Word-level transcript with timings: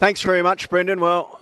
Thanks 0.00 0.22
very 0.22 0.40
much, 0.40 0.70
Brendan. 0.70 0.98
Well, 0.98 1.38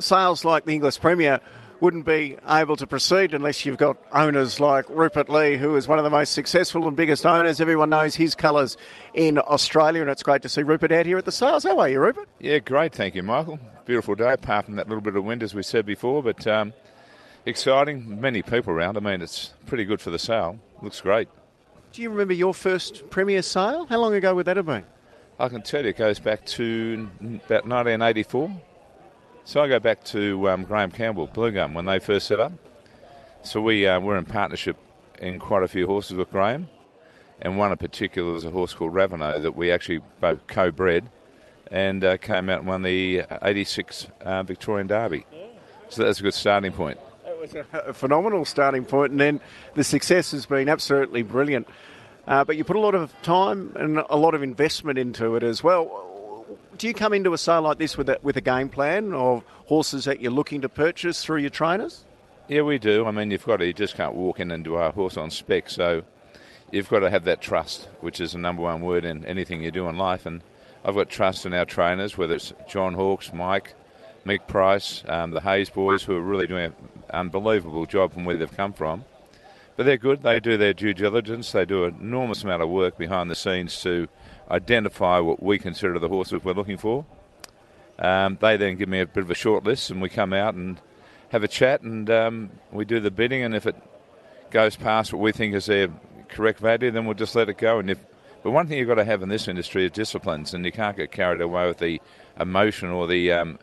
sales 0.00 0.44
like 0.44 0.64
the 0.64 0.72
Inglis 0.72 0.98
Premier 0.98 1.38
wouldn't 1.78 2.04
be 2.04 2.36
able 2.48 2.74
to 2.74 2.84
proceed 2.84 3.32
unless 3.32 3.64
you've 3.64 3.76
got 3.76 3.96
owners 4.12 4.58
like 4.58 4.86
Rupert 4.88 5.28
Legh, 5.28 5.56
who 5.56 5.76
is 5.76 5.86
one 5.86 5.98
of 5.98 6.04
the 6.04 6.10
most 6.10 6.32
successful 6.32 6.88
and 6.88 6.96
biggest 6.96 7.24
owners. 7.24 7.60
Everyone 7.60 7.90
knows 7.90 8.16
his 8.16 8.34
colours 8.34 8.76
in 9.14 9.38
Australia, 9.38 10.00
and 10.00 10.10
it's 10.10 10.24
great 10.24 10.42
to 10.42 10.48
see 10.48 10.64
Rupert 10.64 10.90
out 10.90 11.06
here 11.06 11.16
at 11.16 11.24
the 11.26 11.30
sales. 11.30 11.62
How 11.62 11.78
are 11.78 11.88
you, 11.88 12.00
Rupert? 12.00 12.28
Yeah, 12.40 12.58
great. 12.58 12.92
Thank 12.92 13.14
you, 13.14 13.22
Michael. 13.22 13.60
Beautiful 13.84 14.16
day, 14.16 14.32
apart 14.32 14.64
from 14.64 14.74
that 14.74 14.88
little 14.88 15.00
bit 15.00 15.14
of 15.14 15.22
wind, 15.22 15.44
as 15.44 15.54
we 15.54 15.62
said 15.62 15.86
before, 15.86 16.24
but 16.24 16.44
um, 16.48 16.72
exciting. 17.46 18.20
Many 18.20 18.42
people 18.42 18.72
around. 18.72 18.96
I 18.96 19.00
mean, 19.00 19.22
it's 19.22 19.52
pretty 19.66 19.84
good 19.84 20.00
for 20.00 20.10
the 20.10 20.18
sale. 20.18 20.58
Looks 20.82 21.00
great. 21.00 21.28
Do 21.92 22.02
you 22.02 22.10
remember 22.10 22.34
your 22.34 22.52
first 22.52 23.10
Premier 23.10 23.42
sale? 23.42 23.86
How 23.86 23.98
long 23.98 24.12
ago 24.14 24.34
would 24.34 24.46
that 24.46 24.56
have 24.56 24.66
been? 24.66 24.86
I 25.38 25.48
can 25.48 25.62
tell 25.62 25.82
you, 25.82 25.88
it 25.88 25.96
goes 25.96 26.18
back 26.18 26.44
to 26.46 27.08
about 27.46 27.66
1984. 27.66 28.50
So 29.44 29.60
I 29.60 29.68
go 29.68 29.80
back 29.80 30.04
to 30.04 30.48
um, 30.50 30.64
Graham 30.64 30.90
Campbell, 30.90 31.26
Blue 31.26 31.50
Gum, 31.50 31.74
when 31.74 31.84
they 31.84 31.98
first 31.98 32.28
set 32.28 32.38
up. 32.38 32.52
So 33.42 33.60
we 33.60 33.86
uh, 33.86 33.98
were 33.98 34.16
in 34.16 34.24
partnership 34.24 34.76
in 35.18 35.38
quite 35.38 35.62
a 35.62 35.68
few 35.68 35.86
horses 35.86 36.16
with 36.16 36.30
Graham, 36.30 36.68
and 37.40 37.58
one 37.58 37.72
in 37.72 37.78
particular 37.78 38.32
was 38.32 38.44
a 38.44 38.50
horse 38.50 38.72
called 38.72 38.92
Raveneau 38.92 39.42
that 39.42 39.56
we 39.56 39.72
actually 39.72 40.00
both 40.20 40.46
co-bred, 40.46 41.08
and 41.70 42.04
uh, 42.04 42.18
came 42.18 42.48
out 42.48 42.60
and 42.60 42.68
won 42.68 42.82
the 42.82 43.22
'86 43.42 44.06
uh, 44.20 44.42
Victorian 44.44 44.86
Derby. 44.86 45.26
So 45.88 46.04
that's 46.04 46.20
a 46.20 46.22
good 46.22 46.34
starting 46.34 46.72
point. 46.72 46.98
It 47.26 47.40
was 47.40 47.54
a 47.72 47.92
phenomenal 47.92 48.44
starting 48.44 48.84
point, 48.84 49.10
and 49.10 49.20
then 49.20 49.40
the 49.74 49.82
success 49.82 50.30
has 50.30 50.46
been 50.46 50.68
absolutely 50.68 51.22
brilliant. 51.22 51.66
Uh, 52.26 52.44
but 52.44 52.56
you 52.56 52.64
put 52.64 52.76
a 52.76 52.80
lot 52.80 52.94
of 52.94 53.12
time 53.22 53.72
and 53.76 53.98
a 54.08 54.16
lot 54.16 54.34
of 54.34 54.42
investment 54.42 54.98
into 54.98 55.34
it 55.34 55.42
as 55.42 55.62
well 55.62 56.02
do 56.78 56.88
you 56.88 56.94
come 56.94 57.12
into 57.12 57.32
a 57.32 57.38
sale 57.38 57.62
like 57.62 57.78
this 57.78 57.96
with 57.96 58.08
a, 58.08 58.18
with 58.22 58.36
a 58.36 58.40
game 58.40 58.68
plan 58.68 59.12
of 59.12 59.44
horses 59.66 60.04
that 60.04 60.20
you're 60.20 60.32
looking 60.32 60.62
to 60.62 60.68
purchase 60.68 61.22
through 61.22 61.38
your 61.38 61.50
trainers? 61.50 62.04
Yeah, 62.48 62.62
we 62.62 62.78
do. 62.78 63.06
I 63.06 63.10
mean, 63.10 63.30
you've 63.30 63.44
got 63.44 63.58
to, 63.58 63.66
you 63.66 63.72
just 63.72 63.94
can't 63.94 64.14
walk 64.14 64.40
in 64.40 64.50
and 64.50 64.64
do 64.64 64.74
a 64.76 64.90
horse 64.90 65.16
on 65.16 65.30
spec. 65.30 65.70
So 65.70 66.02
you've 66.70 66.88
got 66.88 67.00
to 67.00 67.10
have 67.10 67.24
that 67.24 67.40
trust, 67.40 67.88
which 68.00 68.20
is 68.20 68.32
the 68.32 68.38
number 68.38 68.62
one 68.62 68.80
word 68.80 69.04
in 69.04 69.24
anything 69.26 69.62
you 69.62 69.70
do 69.70 69.88
in 69.88 69.96
life. 69.96 70.26
And 70.26 70.42
I've 70.84 70.94
got 70.94 71.08
trust 71.08 71.46
in 71.46 71.54
our 71.54 71.64
trainers, 71.64 72.18
whether 72.18 72.34
it's 72.34 72.52
John 72.68 72.94
Hawkes, 72.94 73.32
Mike, 73.32 73.74
Mick 74.26 74.46
Price, 74.46 75.02
um, 75.06 75.30
the 75.30 75.40
Hayes 75.40 75.70
boys, 75.70 76.02
who 76.02 76.16
are 76.16 76.20
really 76.20 76.46
doing 76.46 76.64
an 76.64 76.74
unbelievable 77.12 77.86
job 77.86 78.12
from 78.12 78.24
where 78.24 78.36
they've 78.36 78.56
come 78.56 78.72
from. 78.72 79.04
But 79.76 79.86
they're 79.86 79.96
good. 79.96 80.22
They 80.22 80.38
do 80.38 80.56
their 80.56 80.74
due 80.74 80.92
diligence. 80.92 81.52
They 81.52 81.64
do 81.64 81.84
an 81.84 81.96
enormous 82.00 82.44
amount 82.44 82.62
of 82.62 82.68
work 82.68 82.98
behind 82.98 83.30
the 83.30 83.34
scenes 83.34 83.80
to 83.82 84.08
identify 84.50 85.18
what 85.18 85.42
we 85.42 85.58
consider 85.58 85.98
the 85.98 86.08
horses 86.08 86.44
we're 86.44 86.52
looking 86.52 86.76
for. 86.76 87.06
Um, 87.98 88.36
they 88.40 88.56
then 88.56 88.76
give 88.76 88.88
me 88.88 89.00
a 89.00 89.06
bit 89.06 89.24
of 89.24 89.30
a 89.30 89.34
short 89.34 89.64
list, 89.64 89.90
and 89.90 90.02
we 90.02 90.08
come 90.08 90.32
out 90.32 90.54
and 90.54 90.80
have 91.30 91.42
a 91.42 91.48
chat, 91.48 91.82
and 91.82 92.10
um, 92.10 92.50
we 92.70 92.84
do 92.84 93.00
the 93.00 93.10
bidding. 93.10 93.42
And 93.42 93.54
if 93.54 93.66
it 93.66 93.76
goes 94.50 94.76
past 94.76 95.12
what 95.12 95.22
we 95.22 95.32
think 95.32 95.54
is 95.54 95.66
their 95.66 95.88
correct 96.28 96.58
value, 96.60 96.90
then 96.90 97.06
we'll 97.06 97.14
just 97.14 97.34
let 97.34 97.48
it 97.48 97.58
go. 97.58 97.78
And 97.78 97.90
if, 97.90 97.98
but 98.42 98.50
one 98.50 98.66
thing 98.66 98.78
you've 98.78 98.88
got 98.88 98.96
to 98.96 99.04
have 99.04 99.22
in 99.22 99.28
this 99.28 99.48
industry 99.48 99.86
is 99.86 99.92
disciplines, 99.92 100.52
and 100.52 100.64
you 100.64 100.72
can't 100.72 100.96
get 100.96 101.12
carried 101.12 101.40
away 101.40 101.66
with 101.66 101.78
the 101.78 102.00
emotion 102.38 102.90
or 102.90 103.06
the 103.06 103.32
um, 103.32 103.58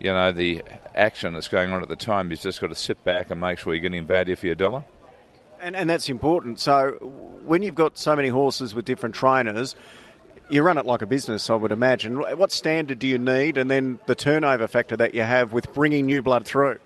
you 0.00 0.12
know 0.12 0.32
the 0.32 0.62
action 0.94 1.32
that's 1.32 1.48
going 1.48 1.72
on 1.72 1.82
at 1.82 1.88
the 1.88 1.96
time. 1.96 2.30
You've 2.30 2.40
just 2.40 2.60
got 2.60 2.68
to 2.68 2.74
sit 2.74 3.02
back 3.04 3.30
and 3.30 3.40
make 3.40 3.58
sure 3.58 3.74
you're 3.74 3.82
getting 3.82 4.06
value 4.06 4.36
for 4.36 4.46
your 4.46 4.54
dollar. 4.54 4.84
And, 5.60 5.74
and 5.74 5.90
that's 5.90 6.08
important. 6.08 6.60
So 6.60 6.92
when 7.44 7.62
you've 7.62 7.74
got 7.74 7.98
so 7.98 8.14
many 8.14 8.28
horses 8.28 8.74
with 8.74 8.84
different 8.84 9.14
trainers, 9.14 9.74
you 10.50 10.62
run 10.62 10.78
it 10.78 10.86
like 10.86 11.02
a 11.02 11.06
business, 11.06 11.50
I 11.50 11.54
would 11.54 11.72
imagine. 11.72 12.16
What 12.16 12.52
standard 12.52 12.98
do 12.98 13.06
you 13.06 13.18
need, 13.18 13.58
and 13.58 13.70
then 13.70 13.98
the 14.06 14.14
turnover 14.14 14.66
factor 14.66 14.96
that 14.96 15.14
you 15.14 15.22
have 15.22 15.52
with 15.52 15.72
bringing 15.74 16.06
new 16.06 16.22
blood 16.22 16.46
through? 16.46 16.78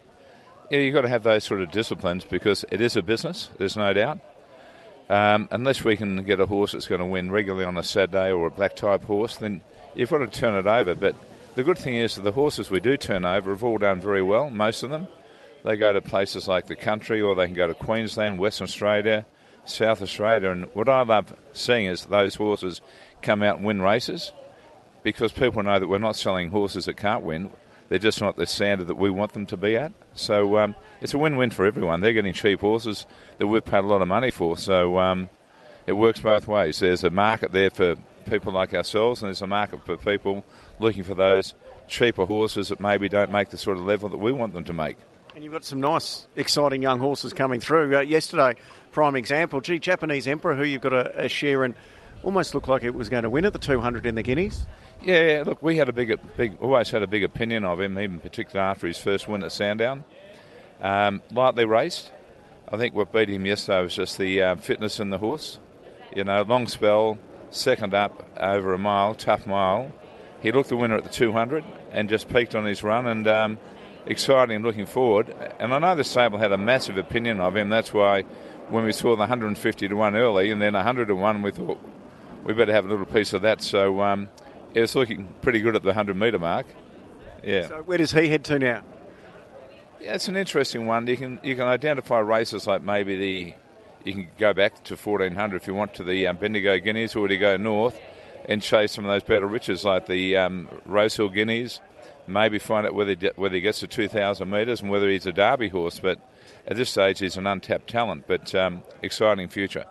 Yeah, 0.70 0.78
you've 0.78 0.94
got 0.94 1.02
to 1.02 1.08
have 1.08 1.22
those 1.22 1.44
sort 1.44 1.60
of 1.60 1.70
disciplines 1.70 2.24
because 2.24 2.64
it 2.70 2.80
is 2.80 2.96
a 2.96 3.02
business. 3.02 3.50
There's 3.58 3.76
no 3.76 3.92
doubt. 3.92 4.18
Um, 5.10 5.48
unless 5.50 5.84
we 5.84 5.96
can 5.96 6.24
get 6.24 6.40
a 6.40 6.46
horse 6.46 6.72
that's 6.72 6.86
going 6.86 7.00
to 7.00 7.06
win 7.06 7.30
regularly 7.30 7.66
on 7.66 7.76
a 7.76 7.82
Saturday 7.82 8.32
or 8.32 8.46
a 8.46 8.50
black 8.50 8.74
type 8.74 9.04
horse, 9.04 9.36
then 9.36 9.60
you've 9.94 10.10
got 10.10 10.18
to 10.18 10.26
turn 10.26 10.54
it 10.54 10.66
over. 10.66 10.94
But 10.94 11.14
the 11.54 11.62
good 11.62 11.78
thing 11.78 11.96
is 11.96 12.14
that 12.14 12.22
the 12.22 12.32
horses 12.32 12.70
we 12.70 12.80
do 12.80 12.96
turn 12.96 13.24
over 13.24 13.50
have 13.50 13.62
all 13.62 13.78
done 13.78 14.00
very 14.00 14.22
well. 14.22 14.48
Most 14.48 14.82
of 14.82 14.90
them, 14.90 15.08
they 15.64 15.76
go 15.76 15.92
to 15.92 16.00
places 16.00 16.48
like 16.48 16.66
the 16.66 16.76
country, 16.76 17.20
or 17.20 17.34
they 17.34 17.46
can 17.46 17.54
go 17.54 17.66
to 17.66 17.74
Queensland, 17.74 18.38
Western 18.38 18.64
Australia, 18.64 19.26
South 19.64 20.02
Australia. 20.02 20.50
And 20.50 20.64
what 20.74 20.88
I 20.88 21.02
love 21.02 21.34
seeing 21.52 21.86
is 21.86 22.06
those 22.06 22.34
horses 22.34 22.80
come 23.20 23.42
out 23.42 23.56
and 23.56 23.66
win 23.66 23.80
races 23.80 24.32
because 25.02 25.32
people 25.32 25.62
know 25.62 25.78
that 25.78 25.88
we're 25.88 25.98
not 25.98 26.16
selling 26.16 26.50
horses 26.50 26.86
that 26.86 26.96
can't 26.96 27.22
win. 27.22 27.50
They're 27.88 27.98
just 27.98 28.20
not 28.20 28.36
the 28.36 28.46
standard 28.46 28.86
that 28.86 28.96
we 28.96 29.10
want 29.10 29.34
them 29.34 29.46
to 29.46 29.56
be 29.56 29.76
at. 29.76 29.92
So 30.14 30.56
um, 30.58 30.74
it's 31.00 31.14
a 31.14 31.18
win-win 31.18 31.50
for 31.50 31.66
everyone. 31.66 32.00
They're 32.00 32.12
getting 32.12 32.32
cheap 32.32 32.60
horses 32.60 33.06
that 33.38 33.46
we've 33.46 33.64
paid 33.64 33.84
a 33.84 33.86
lot 33.86 34.00
of 34.00 34.08
money 34.08 34.30
for. 34.30 34.56
So 34.56 34.98
um, 34.98 35.28
it 35.86 35.92
works 35.92 36.20
both 36.20 36.48
ways. 36.48 36.78
There's 36.78 37.04
a 37.04 37.10
market 37.10 37.52
there 37.52 37.70
for 37.70 37.96
people 38.24 38.52
like 38.52 38.72
ourselves, 38.72 39.20
and 39.20 39.28
there's 39.28 39.42
a 39.42 39.46
market 39.46 39.84
for 39.84 39.96
people 39.96 40.44
looking 40.78 41.02
for 41.02 41.14
those 41.14 41.54
cheaper 41.86 42.24
horses 42.24 42.68
that 42.68 42.80
maybe 42.80 43.08
don't 43.08 43.30
make 43.30 43.50
the 43.50 43.58
sort 43.58 43.76
of 43.76 43.84
level 43.84 44.08
that 44.08 44.18
we 44.18 44.32
want 44.32 44.54
them 44.54 44.64
to 44.64 44.72
make. 44.72 44.96
And 45.34 45.42
you've 45.42 45.52
got 45.52 45.64
some 45.64 45.80
nice, 45.80 46.26
exciting 46.36 46.82
young 46.82 46.98
horses 46.98 47.32
coming 47.32 47.58
through. 47.58 47.96
Uh, 47.96 48.00
yesterday, 48.00 48.54
prime 48.90 49.16
example, 49.16 49.62
gee, 49.62 49.78
Japanese 49.78 50.26
Emperor, 50.28 50.54
who 50.54 50.64
you've 50.64 50.82
got 50.82 50.92
a, 50.92 51.24
a 51.24 51.28
share 51.28 51.64
in 51.64 51.74
almost 52.22 52.54
looked 52.54 52.68
like 52.68 52.84
it 52.84 52.94
was 52.94 53.08
going 53.08 53.22
to 53.22 53.30
win 53.30 53.44
at 53.46 53.54
the 53.54 53.58
200 53.58 54.04
in 54.04 54.14
the 54.14 54.22
Guineas. 54.22 54.66
Yeah, 55.02 55.42
look, 55.46 55.62
we 55.62 55.78
had 55.78 55.88
a 55.88 55.92
big, 55.92 56.16
big, 56.36 56.56
always 56.60 56.90
had 56.90 57.02
a 57.02 57.06
big 57.06 57.24
opinion 57.24 57.64
of 57.64 57.80
him, 57.80 57.98
even 57.98 58.20
particularly 58.20 58.70
after 58.70 58.86
his 58.86 58.98
first 58.98 59.26
win 59.26 59.42
at 59.42 59.52
Sandown. 59.52 60.04
Um, 60.80 61.22
lightly 61.32 61.64
raced. 61.64 62.12
I 62.68 62.76
think 62.76 62.94
what 62.94 63.10
beat 63.10 63.28
him 63.28 63.46
yesterday 63.46 63.82
was 63.82 63.94
just 63.94 64.18
the 64.18 64.42
uh, 64.42 64.56
fitness 64.56 65.00
in 65.00 65.10
the 65.10 65.18
horse. 65.18 65.58
You 66.14 66.24
know, 66.24 66.42
long 66.42 66.68
spell, 66.68 67.18
second 67.50 67.94
up 67.94 68.28
over 68.38 68.74
a 68.74 68.78
mile, 68.78 69.14
tough 69.14 69.46
mile. 69.46 69.90
He 70.40 70.52
looked 70.52 70.68
the 70.68 70.76
winner 70.76 70.96
at 70.96 71.04
the 71.04 71.10
200 71.10 71.64
and 71.90 72.08
just 72.08 72.28
peaked 72.28 72.54
on 72.54 72.64
his 72.66 72.82
run 72.82 73.06
and 73.06 73.26
um, 73.26 73.58
exciting 74.06 74.56
and 74.56 74.64
looking 74.64 74.86
forward. 74.86 75.34
And 75.58 75.72
I 75.74 75.78
know 75.78 75.94
the 75.94 76.04
stable 76.04 76.38
had 76.38 76.52
a 76.52 76.58
massive 76.58 76.98
opinion 76.98 77.40
of 77.40 77.56
him. 77.56 77.68
That's 77.68 77.92
why 77.92 78.22
when 78.68 78.84
we 78.84 78.92
saw 78.92 79.10
the 79.10 79.20
150 79.20 79.88
to 79.88 79.94
1 79.94 80.16
early 80.16 80.50
and 80.50 80.60
then 80.60 80.74
100 80.74 81.08
to 81.08 81.14
1, 81.14 81.42
we 81.42 81.50
thought, 81.50 81.80
we 82.44 82.52
better 82.52 82.72
have 82.72 82.84
a 82.84 82.88
little 82.88 83.06
piece 83.06 83.32
of 83.32 83.42
that. 83.42 83.62
So 83.62 84.00
um, 84.00 84.28
yeah, 84.74 84.82
it's 84.82 84.94
looking 84.94 85.32
pretty 85.42 85.60
good 85.60 85.76
at 85.76 85.82
the 85.82 85.88
100 85.88 86.16
metre 86.16 86.38
mark. 86.38 86.66
Yeah. 87.42 87.68
So 87.68 87.82
where 87.82 87.98
does 87.98 88.12
he 88.12 88.28
head 88.28 88.44
to 88.44 88.58
now? 88.58 88.82
Yeah, 90.00 90.14
it's 90.14 90.28
an 90.28 90.36
interesting 90.36 90.86
one. 90.86 91.06
You 91.06 91.16
can 91.16 91.38
you 91.42 91.54
can 91.54 91.66
identify 91.66 92.18
races 92.18 92.66
like 92.66 92.82
maybe 92.82 93.16
the 93.16 93.54
you 94.04 94.12
can 94.12 94.28
go 94.36 94.52
back 94.52 94.82
to 94.84 94.96
1400 94.96 95.56
if 95.56 95.68
you 95.68 95.74
want 95.74 95.94
to 95.94 96.04
the 96.04 96.26
um, 96.26 96.36
Bendigo 96.36 96.78
Guineas, 96.78 97.14
or 97.14 97.28
to 97.28 97.36
go 97.36 97.56
north 97.56 97.98
and 98.46 98.60
chase 98.60 98.92
some 98.92 99.04
of 99.04 99.10
those 99.10 99.22
better 99.22 99.46
riches 99.46 99.84
like 99.84 100.06
the 100.06 100.36
um, 100.36 100.68
Rosehill 100.86 101.28
Guineas. 101.28 101.80
Maybe 102.26 102.58
find 102.58 102.86
out 102.86 102.94
whether 102.94 103.14
whether 103.36 103.54
he 103.54 103.60
gets 103.60 103.80
to 103.80 103.86
2,000 103.86 104.48
metres 104.48 104.80
and 104.80 104.90
whether 104.90 105.08
he's 105.08 105.26
a 105.26 105.32
Derby 105.32 105.68
horse. 105.68 105.98
But 105.98 106.18
at 106.66 106.76
this 106.76 106.90
stage, 106.90 107.18
he's 107.18 107.36
an 107.36 107.46
untapped 107.46 107.88
talent, 107.88 108.24
but 108.26 108.54
um, 108.54 108.82
exciting 109.02 109.48
future. 109.48 109.84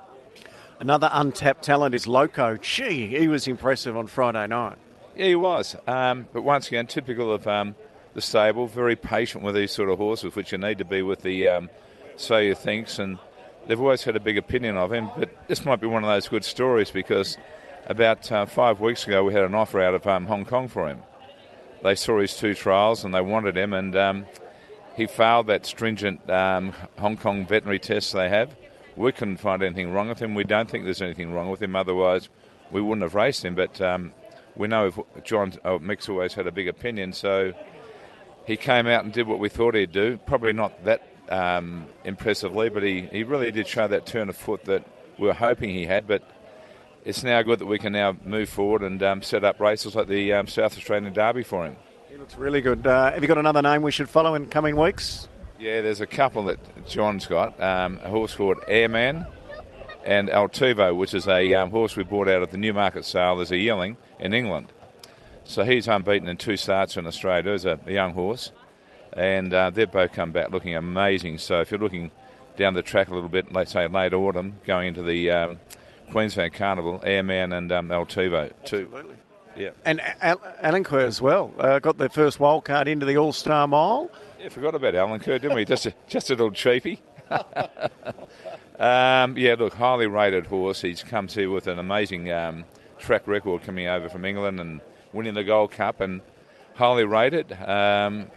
Another 0.80 1.10
untapped 1.12 1.64
talent 1.64 1.94
is 1.94 2.08
Loco. 2.08 2.58
Gee, 2.58 3.08
he 3.08 3.28
was 3.28 3.48
impressive 3.48 3.96
on 3.96 4.08
Friday 4.08 4.48
night. 4.48 4.78
Yeah, 5.16 5.28
he 5.28 5.36
was. 5.36 5.76
Um, 5.86 6.28
but 6.34 6.42
once 6.42 6.68
again, 6.70 6.88
typical 6.88 7.32
of 7.32 7.46
um, 7.48 7.76
the 8.14 8.22
stable, 8.22 8.66
very 8.68 8.96
patient 8.96 9.44
with 9.44 9.56
these 9.56 9.72
sort 9.72 9.90
of 9.90 10.00
horses, 10.00 10.36
which 10.36 10.52
you 10.52 10.58
need 10.58 10.78
to 10.80 10.86
be 10.86 11.02
with 11.02 11.22
the 11.22 11.48
um, 11.48 11.70
So 12.16 12.38
You 12.38 12.56
Thinks. 12.56 12.98
And 12.98 13.20
they've 13.68 13.80
always 13.80 14.04
had 14.04 14.16
a 14.16 14.20
big 14.20 14.38
opinion 14.38 14.78
of 14.78 14.92
him. 14.92 15.10
But 15.16 15.30
this 15.48 15.66
might 15.66 15.82
be 15.82 15.88
one 15.88 16.04
of 16.04 16.10
those 16.10 16.28
good 16.28 16.44
stories 16.44 16.90
because 16.90 17.38
about 17.86 18.32
uh, 18.32 18.46
five 18.46 18.80
weeks 18.80 19.06
ago 19.06 19.24
we 19.24 19.34
had 19.34 19.44
an 19.44 19.54
offer 19.54 19.82
out 19.82 19.94
of 19.94 20.08
um, 20.08 20.26
Hong 20.26 20.46
Kong 20.46 20.68
for 20.68 20.88
him. 20.88 21.04
They 21.84 21.96
saw 21.96 22.20
his 22.20 22.36
two 22.36 22.54
trials 22.54 23.04
and 23.04 23.14
they 23.14 23.22
wanted 23.22 23.58
him, 23.58 23.74
and 23.74 23.96
um, 23.96 24.26
he 24.96 25.08
failed 25.08 25.48
that 25.48 25.66
stringent 25.66 26.30
um, 26.30 26.74
Hong 27.00 27.18
Kong 27.18 27.46
veterinary 27.46 27.80
test 27.80 28.14
they 28.14 28.30
have 28.30 28.56
we 28.96 29.12
couldn't 29.12 29.38
find 29.38 29.64
anything 29.64 29.92
wrong 29.92 30.10
with 30.10 30.22
him. 30.22 30.36
We 30.36 30.44
don't 30.44 30.70
think 30.70 30.84
there's 30.84 31.02
anything 31.02 31.34
wrong 31.34 31.50
with 31.50 31.62
him. 31.62 31.76
Otherwise, 31.76 32.30
we 32.72 32.82
wouldn't 32.82 33.04
have 33.04 33.16
raced 33.16 33.46
him. 33.46 33.56
But 33.56 33.80
um, 33.82 34.14
we 34.56 34.68
know 34.68 34.88
if 34.88 35.24
John 35.24 35.54
oh, 35.66 35.80
always 36.10 36.34
had 36.34 36.48
a 36.48 36.52
big 36.52 36.68
opinion, 36.68 37.14
so 37.14 37.54
he 38.46 38.58
came 38.58 38.88
out 38.88 39.04
and 39.04 39.14
did 39.14 39.28
what 39.28 39.40
we 39.40 39.50
thought 39.50 39.76
he'd 39.76 39.92
do. 39.92 40.18
Probably 40.18 40.54
not 40.54 40.84
that 40.86 41.08
um, 41.30 41.88
impressively, 42.04 42.70
but 42.70 42.84
he, 42.84 43.02
he 43.12 43.24
really 43.24 43.52
did 43.52 43.68
show 43.68 43.88
that 43.88 44.06
turn 44.06 44.30
of 44.30 44.36
foot 44.36 44.66
that 44.66 44.86
we 45.18 45.28
were 45.28 45.34
hoping 45.34 45.70
he 45.70 45.86
had. 45.86 46.08
But 46.08 46.24
it's 47.04 47.24
now 47.24 47.42
good 47.42 47.60
that 47.60 47.66
we 47.66 47.80
can 47.80 47.94
now 47.94 48.16
move 48.26 48.50
forward 48.50 48.84
and 48.84 49.02
um, 49.04 49.22
set 49.22 49.44
up 49.44 49.60
races 49.60 49.96
like 49.96 50.08
the 50.08 50.34
um, 50.34 50.48
South 50.48 50.78
Australian 50.78 51.12
Derby 51.14 51.44
for 51.44 51.66
him. 51.66 51.76
He 52.10 52.18
looks 52.18 52.36
really 52.36 52.62
good. 52.62 52.86
Uh, 52.86 53.12
have 53.12 53.22
you 53.22 53.28
got 53.28 53.38
another 53.38 53.62
name 53.62 53.82
we 53.82 53.92
should 53.92 54.10
follow 54.10 54.36
in 54.36 54.48
coming 54.48 54.76
weeks? 54.76 55.28
Yeah, 55.60 55.82
there's 55.82 56.02
a 56.02 56.08
couple 56.08 56.44
that 56.46 56.88
John's 56.88 57.26
got. 57.26 57.60
Um, 57.62 58.00
a 58.04 58.10
horse 58.10 58.36
called 58.36 58.58
Airman 58.68 59.26
and 60.06 60.30
Altivo, 60.30 60.96
which 60.96 61.14
is 61.14 61.28
a 61.28 61.54
um, 61.54 61.70
horse 61.72 61.96
we 61.96 62.04
bought 62.04 62.28
out 62.28 62.42
of 62.42 62.52
the 62.52 62.58
Newmarket 62.58 63.06
sale 63.06 63.40
as 63.40 63.52
a 63.52 63.58
yearling 63.58 63.98
in 64.20 64.34
England. 64.34 64.72
So 65.44 65.64
he's 65.64 65.88
unbeaten 65.88 66.28
in 66.28 66.38
two 66.38 66.58
starts 66.58 66.98
in 66.98 67.06
Australia 67.06 67.52
as 67.52 67.66
a, 67.66 67.80
a 67.86 67.94
young 67.94 68.14
horse, 68.14 68.52
and 69.14 69.54
uh, 69.54 69.70
they've 69.70 69.92
both 69.92 70.14
come 70.14 70.32
back 70.32 70.52
looking 70.52 70.76
amazing. 70.76 71.38
So 71.40 71.62
if 71.62 71.72
you're 71.72 71.80
looking 71.80 72.12
down 72.58 72.74
the 72.74 72.84
track 72.84 73.10
a 73.10 73.14
little 73.14 73.30
bit, 73.30 73.52
let's 73.52 73.72
say 73.72 73.88
late 73.88 74.14
autumn, 74.14 74.60
going 74.66 74.90
into 74.90 75.04
the 75.04 75.32
um, 75.32 75.60
Queensland 76.12 76.54
Carnival, 76.54 77.02
Airman 77.06 77.54
and 77.54 77.72
um, 77.72 77.90
Altivo 77.90 78.52
too. 78.66 78.90
Absolutely. 78.92 79.16
Yeah. 79.56 79.70
And 79.86 80.02
Al- 80.22 80.42
Alenquer 80.64 81.04
as 81.04 81.22
well 81.22 81.54
uh, 81.58 81.80
got 81.80 81.98
their 81.98 82.10
first 82.10 82.40
wild 82.40 82.66
card 82.66 82.88
into 82.88 83.06
the 83.06 83.18
All 83.18 83.34
Star 83.34 83.68
Mile. 83.68 84.12
Yeah, 84.40 84.50
forgot 84.50 84.76
about 84.76 84.94
Alenquer, 84.94 85.40
didn't 85.40 85.56
we? 85.56 85.66
Just 85.66 85.86
a, 85.86 85.94
just 86.08 86.30
a 86.30 86.34
little 86.34 86.52
cheapy. 86.52 87.02
um, 88.80 89.38
yeah, 89.38 89.56
look, 89.58 89.74
highly 89.74 90.08
rated 90.08 90.48
horse. 90.48 90.82
He's 90.82 91.04
come 91.04 91.28
to 91.28 91.48
with 91.48 91.68
an 91.68 91.80
amazing 91.80 92.32
um, 92.32 92.66
track 93.00 93.28
record 93.28 93.64
coming 93.64 93.88
over 93.88 94.10
from 94.10 94.26
England 94.26 94.60
and 94.60 94.82
winning 95.14 95.34
the 95.34 95.44
Gold 95.44 95.72
Cup 95.72 96.02
and 96.02 96.22
highly 96.76 97.06
rated. 97.06 97.52
Um, 97.54 98.28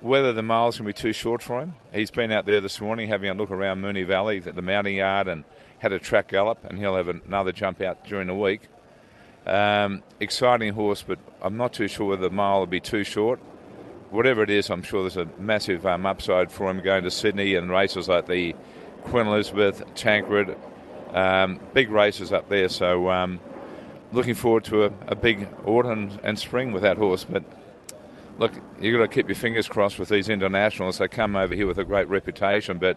whether 0.00 0.32
the 0.32 0.42
miles 0.42 0.76
can 0.76 0.86
be 0.86 0.92
too 0.92 1.12
short 1.12 1.42
for 1.42 1.60
him, 1.60 1.74
he's 1.92 2.10
been 2.10 2.32
out 2.32 2.44
there 2.44 2.60
this 2.60 2.80
morning 2.80 3.08
having 3.08 3.30
a 3.30 3.34
look 3.34 3.50
around 3.50 3.80
Moonee 3.82 4.06
Valley 4.06 4.42
at 4.44 4.54
the 4.54 4.62
mounting 4.62 4.96
yard 4.96 5.28
and 5.28 5.44
had 5.82 5.92
a 5.92 5.98
track 5.98 6.28
gallop, 6.28 6.64
and 6.64 6.78
he'll 6.78 6.94
have 6.94 7.08
another 7.08 7.50
jump 7.50 7.80
out 7.80 8.04
during 8.06 8.28
the 8.28 8.34
week. 8.34 8.68
Um, 9.44 10.04
exciting 10.20 10.74
horse, 10.74 11.02
but 11.02 11.18
I'm 11.42 11.56
not 11.56 11.72
too 11.72 11.88
sure 11.88 12.10
whether 12.10 12.22
the 12.22 12.30
mile 12.30 12.60
will 12.60 12.68
be 12.68 12.78
too 12.78 13.02
short. 13.02 13.40
Whatever 14.10 14.44
it 14.44 14.50
is, 14.50 14.70
I'm 14.70 14.84
sure 14.84 15.02
there's 15.02 15.16
a 15.16 15.28
massive 15.40 15.84
um, 15.84 16.06
upside 16.06 16.52
for 16.52 16.70
him 16.70 16.80
going 16.82 17.02
to 17.02 17.10
Sydney 17.10 17.56
and 17.56 17.68
races 17.68 18.08
like 18.08 18.28
the 18.28 18.54
Queen 19.06 19.26
Elizabeth, 19.26 19.82
Tancred, 19.96 20.56
um, 21.12 21.58
big 21.74 21.90
races 21.90 22.32
up 22.32 22.48
there. 22.48 22.68
So 22.68 23.10
um, 23.10 23.40
looking 24.12 24.36
forward 24.36 24.62
to 24.66 24.84
a, 24.84 24.92
a 25.08 25.16
big 25.16 25.48
autumn 25.66 26.16
and 26.22 26.38
spring 26.38 26.70
with 26.70 26.82
that 26.82 26.96
horse. 26.96 27.24
But 27.24 27.42
look, 28.38 28.52
you've 28.80 28.96
got 28.96 29.10
to 29.10 29.12
keep 29.12 29.26
your 29.26 29.34
fingers 29.34 29.66
crossed 29.66 29.98
with 29.98 30.10
these 30.10 30.28
internationals. 30.28 30.98
They 30.98 31.08
come 31.08 31.34
over 31.34 31.56
here 31.56 31.66
with 31.66 31.78
a 31.78 31.84
great 31.84 32.08
reputation, 32.08 32.78
but 32.78 32.96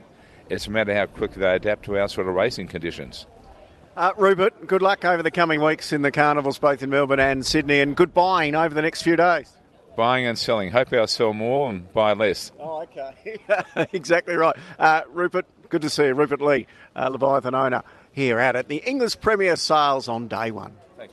it's 0.50 0.68
a 0.68 0.72
matter 0.72 0.94
how 0.94 1.06
quickly 1.06 1.42
they 1.42 1.56
adapt 1.56 1.86
to 1.86 1.98
our 1.98 2.08
sort 2.08 2.28
of 2.28 2.36
racing 2.36 2.68
conditions. 2.68 3.26
Uh, 3.96 4.12
Rupert, 4.18 4.68
good 4.68 4.82
luck 4.82 5.06
over 5.06 5.24
the 5.24 5.32
coming 5.32 5.62
weeks 5.62 5.94
in 5.94 6.02
the 6.02 6.12
carnivals, 6.12 6.60
both 6.60 6.84
in 6.84 6.90
Melbourne 6.90 7.20
and 7.20 7.46
Sydney, 7.46 7.80
and 7.80 7.96
good 7.96 8.14
buying 8.14 8.54
over 8.54 8.76
the 8.76 8.82
next 8.82 9.04
few 9.04 9.16
days. 9.16 9.52
Buying 9.96 10.26
and 10.26 10.38
selling. 10.38 10.72
Hope 10.72 10.92
I'll 10.92 11.08
sell 11.08 11.34
more 11.34 11.70
and 11.70 11.92
buy 11.94 12.12
less. 12.12 12.52
Oh, 12.60 12.82
okay. 12.84 13.38
exactly 13.94 14.36
right. 14.36 14.56
Uh, 14.78 15.04
Rupert, 15.10 15.46
good 15.70 15.82
to 15.84 15.90
see 15.90 16.08
you. 16.08 16.14
Rupert 16.14 16.42
Legh, 16.42 16.68
uh, 16.96 17.08
Leviathan 17.08 17.56
owner, 17.56 17.84
here 18.12 18.38
out 18.40 18.58
at 18.58 18.68
the 18.68 18.78
Inglis 18.78 19.16
Premier 19.16 19.56
Sales 19.56 20.10
on 20.10 20.28
day 20.28 20.52
one. 20.52 20.74